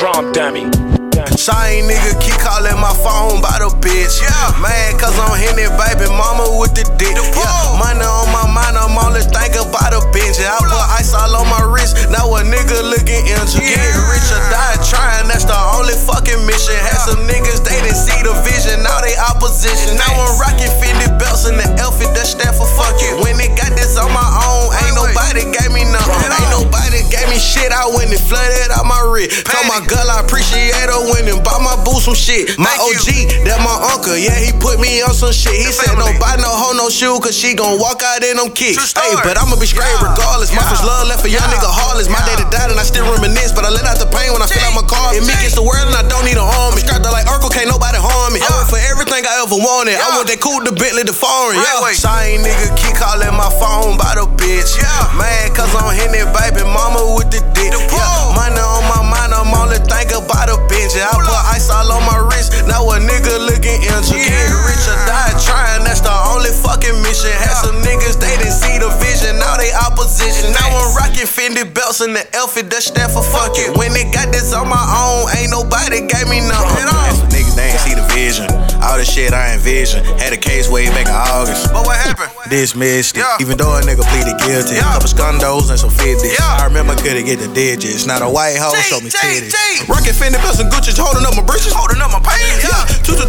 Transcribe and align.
drum 0.00 0.32
dummy. 0.32 0.64
Shine 1.36 1.84
nigga 1.84 2.16
keep 2.24 2.32
calling 2.40 2.80
my 2.80 2.88
phone 3.04 3.44
by 3.44 3.60
the 3.60 3.68
bitch. 3.84 4.24
Yeah. 4.24 4.56
Mad 4.56 4.96
cause 4.96 5.12
I'm 5.20 5.36
hitting 5.36 5.68
baby 5.76 6.08
mama 6.08 6.56
with 6.56 6.72
the 6.72 6.88
dick. 6.96 7.12
The 7.12 7.20
yeah. 7.36 7.76
Money 7.76 8.00
on 8.00 8.32
my 8.32 8.48
mind, 8.48 8.80
I'm 8.80 8.96
only 8.96 9.20
thinking 9.20 9.60
about 9.60 9.92
the 9.92 10.00
bench. 10.16 10.40
I 10.40 10.56
put 10.56 10.72
ice 10.96 11.12
all 11.12 11.36
on 11.36 11.44
my 11.52 11.60
wrist. 11.68 12.00
Now 12.08 12.32
a 12.32 12.40
nigga 12.40 12.80
looking 12.80 13.28
into 13.28 13.60
Yeah. 13.60 13.76
get 13.76 14.08
rich 14.08 14.28
or 14.32 14.40
die 14.48 14.80
trying. 14.88 15.28
That's 15.28 15.44
the 15.44 15.60
only 15.76 15.99
shit. 27.50 27.74
I 27.74 27.90
went 27.90 28.14
and 28.14 28.22
flooded 28.22 28.70
out 28.70 28.86
my 28.86 29.02
wrist. 29.10 29.42
Told 29.50 29.66
my 29.66 29.82
girl 29.90 30.06
I 30.06 30.22
appreciate 30.22 30.70
her 30.86 31.02
when 31.10 31.26
and 31.26 31.42
bought 31.42 31.58
my 31.60 31.74
boo 31.82 31.98
some 31.98 32.14
shit. 32.14 32.54
My 32.56 32.70
Thank 32.70 33.02
OG, 33.02 33.08
that 33.50 33.58
my 33.66 33.74
uncle, 33.90 34.14
yeah, 34.14 34.38
he 34.38 34.54
put 34.54 34.78
me 34.78 35.02
on 35.02 35.10
some 35.12 35.34
shit. 35.34 35.58
He 35.58 35.66
The 35.66 35.74
said, 35.74 35.90
family. 35.98 36.14
don't 36.14 36.18
buy 36.22 36.38
no 36.38 36.48
hoe, 36.48 36.78
no 36.78 36.86
shoe, 36.88 37.18
cause 37.18 37.34
she 37.34 37.58
gon' 37.58 37.82
walk 37.82 38.00
out 38.06 38.22
in 38.22 38.38
them 38.38 38.54
kicks. 38.54 38.94
Hey, 38.94 39.12
but 39.26 39.34
I'ma 39.34 39.58
be 39.58 39.66
straight 39.66 39.90
Yeah. 39.98 40.06
regardless. 40.14 40.54
My 40.54 40.62
first 40.70 40.86
love 40.86 41.10
left 41.10 41.26
a 41.26 41.30
young 41.30 41.42
Yeah. 41.42 41.58
nigga 41.58 41.66
heartless. 41.70 42.06
My 42.08 42.22
daddy 42.22 42.46
died 42.54 42.70
and 42.70 42.78
I 42.78 42.86
still 42.86 43.04
reminisce, 43.10 43.50
but 43.52 43.66
I 43.66 43.70
let 43.74 43.84
out 43.90 43.98
the 43.98 44.06
pain 44.06 44.30
when 44.32 44.42
I 44.42 44.46
fill 44.46 44.62
out 44.70 44.74
my 44.78 44.86
car. 44.86 45.10
It 45.14 45.26
me 45.26 45.34
G. 45.34 45.38
against 45.42 45.56
the 45.58 45.66
world 45.66 45.90
and 45.90 45.96
I 45.98 46.06
don't 46.06 46.24
need 46.24 46.38
a 46.38 46.44
arm. 46.46 46.74
It's 46.78 46.86
strapped 46.86 47.04
up 47.06 47.12
like 47.12 47.26
Urkel, 47.26 47.50
can't 47.50 47.68
nobody 47.68 47.98
harm 47.98 48.32
me. 48.32 48.40
I 48.40 48.48
went 48.56 48.70
for 48.70 48.78
everything 48.78 49.26
I 49.26 49.42
ever 49.42 49.56
wanted. 49.58 49.98
I 49.98 50.16
want 50.16 50.28
that 50.30 50.40
coupe, 50.40 50.64
the 50.64 50.72
Bentley, 50.72 51.02
the 51.04 51.12
foreign. 51.16 51.58
Right 51.58 51.66
Yeah. 51.66 51.92
Shine 52.00 52.40
nigga 52.46 52.70
keep 52.78 52.94
calling 52.96 53.34
my 53.34 53.50
phone 53.58 53.96
by 53.98 54.14
the 54.14 54.26
bitch. 54.38 54.78
Yeah. 54.78 55.10
Mad 55.18 55.54
cause 55.56 55.72
I'm 55.74 55.90
hitting 55.96 56.24
baby 56.32 56.39
Now 71.20 71.28
Fendi 71.28 71.68
belts 71.68 72.00
and 72.00 72.16
the 72.16 72.24
outfit 72.32 72.72
that 72.72 72.80
stand 72.80 73.12
for 73.12 73.20
fuck 73.20 73.52
it. 73.52 73.76
When 73.76 73.92
they 73.92 74.08
got 74.08 74.32
this 74.32 74.56
on 74.56 74.72
my 74.72 74.80
own, 74.80 75.28
ain't 75.36 75.52
nobody 75.52 76.00
gave 76.08 76.24
me 76.32 76.40
nothing. 76.40 76.88
Right. 76.88 77.12
That's 77.12 77.20
what 77.20 77.28
niggas, 77.28 77.56
they 77.60 77.68
ain't 77.76 77.84
see 77.84 77.92
the 77.92 78.08
vision. 78.16 78.48
All 78.80 78.96
the 78.96 79.04
shit 79.04 79.36
I 79.36 79.52
envision. 79.52 80.00
Had 80.16 80.32
a 80.32 80.40
case 80.40 80.72
way 80.72 80.88
back 80.88 81.04
in 81.04 81.12
August. 81.12 81.68
But 81.76 81.84
what 81.84 82.00
happened? 82.00 82.32
Dismissed 82.48 83.20
it. 83.20 83.20
Yeah. 83.20 83.36
Even 83.44 83.60
though 83.60 83.68
a 83.76 83.84
nigga 83.84 84.00
pleaded 84.08 84.40
guilty. 84.40 84.80
Yeah. 84.80 84.96
Couple 84.96 85.12
scundos 85.12 85.68
and 85.68 85.76
some 85.76 85.92
fifties. 85.92 86.32
Yeah. 86.32 86.64
I 86.64 86.64
remember 86.64 86.96
couldn't 86.96 87.28
get 87.28 87.36
the 87.36 87.52
digits. 87.52 88.08
Not 88.08 88.24
a 88.24 88.28
white 88.32 88.56
hoe 88.56 88.72
show 88.88 89.04
me 89.04 89.12
titties. 89.12 89.52
Rockin' 89.92 90.16
Fendi 90.16 90.40
belts 90.40 90.56
and 90.64 90.72
Gucci's 90.72 90.96
holding 90.96 91.28
up 91.28 91.36
my 91.36 91.44
britches. 91.44 91.76
Holding 91.76 92.00
up 92.00 92.16
my 92.16 92.24
pants. 92.24 92.64
Yeah, 92.64 92.80
two 93.04 93.12
to 93.20 93.28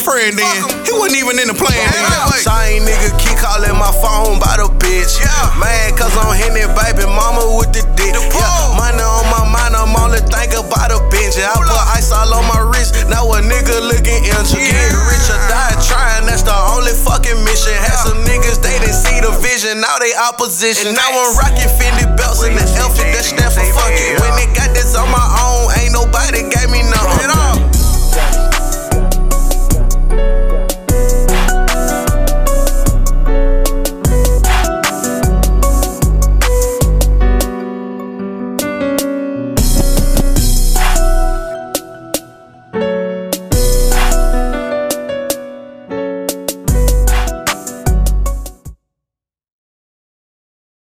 boyfriend. 0.00 0.38
Then 0.38 0.56
he 0.84 0.92
wasn't 0.96 1.20
even 1.20 1.36
in 1.38 1.48
the 1.52 1.56
plan. 1.56 1.76
Yeah, 1.76 1.92
then. 1.92 2.08
right 2.08 2.32
way. 2.32 2.80
Nigga 2.80 3.12
keep 3.20 3.36
calling 3.36 3.76
my 3.76 3.92
phone 4.00 4.40
by 4.40 4.56
the 4.56 4.68
bitch. 4.80 5.20
Yeah. 5.20 5.60
mad 5.60 5.96
cause 5.98 6.16
I'm 6.16 6.32
hitting 6.32 6.56
baby 6.72 7.04
mama 7.04 7.44
with 7.60 7.72
the 7.76 7.84
dick. 7.96 8.16
The 8.16 8.22
yeah, 8.24 8.32
pole. 8.32 8.80
money 8.80 9.04
on 9.04 9.26
my 9.28 9.44
mind, 9.44 9.76
I'm 9.76 9.92
only 10.00 10.24
thinking 10.24 10.64
about 10.64 10.88
the 10.88 10.98
bench. 11.12 11.36
I 11.36 11.52
Hold 11.52 11.68
put 11.68 11.76
up. 11.76 11.96
ice 11.96 12.10
all 12.12 12.32
on 12.32 12.44
my 12.48 12.60
wrist. 12.72 12.96
Now 13.12 13.28
a 13.28 13.44
nigga 13.44 13.76
looking 13.92 14.24
into 14.24 14.56
Yeah. 14.56 14.72
get 14.72 14.96
rich 15.12 15.28
or 15.28 15.40
die 15.52 15.76
trying. 15.84 16.24
That's 16.26 16.42
the 16.46 16.56
only 16.56 16.96
fucking 16.96 17.36
mission. 17.44 17.76
Had 17.76 18.00
some 18.00 18.24
niggas, 18.24 18.62
they 18.64 18.78
didn't 18.80 18.96
see 18.96 19.20
the 19.20 19.32
vision. 19.44 19.80
Now 19.84 19.98
they 20.00 20.14
opposition. 20.16 20.94
And 20.94 20.96
now 20.96 21.10
I'm 21.12 21.36
rocking 21.36 21.68
Fendi 21.76 22.06